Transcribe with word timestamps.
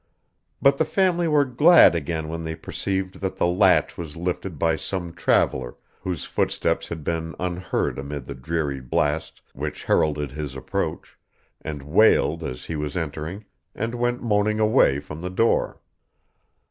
But 0.63 0.79
the 0.79 0.83
family 0.85 1.27
were 1.27 1.45
glad 1.45 1.93
again 1.93 2.27
when 2.27 2.41
they 2.41 2.55
perceived 2.55 3.19
that 3.21 3.35
the 3.35 3.45
latch 3.45 3.99
was 3.99 4.15
lifted 4.17 4.57
by 4.57 4.75
some 4.75 5.13
traveller, 5.13 5.75
whose 5.99 6.25
footsteps 6.25 6.87
had 6.87 7.03
been 7.03 7.35
unheard 7.39 7.99
amid 7.99 8.25
the 8.25 8.33
dreary 8.33 8.79
blast 8.81 9.43
which 9.53 9.83
heralded 9.83 10.31
his 10.31 10.55
approach, 10.55 11.19
and 11.61 11.83
wailed 11.83 12.43
as 12.43 12.65
he 12.65 12.75
was 12.75 12.97
entering, 12.97 13.45
and 13.75 13.93
went 13.93 14.23
moaning 14.23 14.59
away 14.59 14.97
from 14.99 15.21
the 15.21 15.29
door. 15.29 15.79